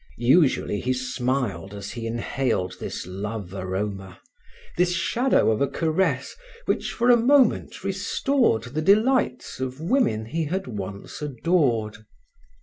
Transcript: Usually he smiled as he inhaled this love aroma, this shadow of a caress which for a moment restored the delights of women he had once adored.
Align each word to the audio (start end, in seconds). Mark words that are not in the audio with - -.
Usually 0.17 0.79
he 0.79 0.93
smiled 0.93 1.75
as 1.75 1.91
he 1.91 2.07
inhaled 2.07 2.79
this 2.79 3.05
love 3.05 3.53
aroma, 3.53 4.19
this 4.75 4.93
shadow 4.95 5.51
of 5.51 5.61
a 5.61 5.67
caress 5.67 6.35
which 6.65 6.91
for 6.91 7.11
a 7.11 7.17
moment 7.17 7.83
restored 7.83 8.63
the 8.63 8.81
delights 8.81 9.59
of 9.59 9.79
women 9.79 10.25
he 10.25 10.45
had 10.45 10.65
once 10.65 11.21
adored. 11.21 11.97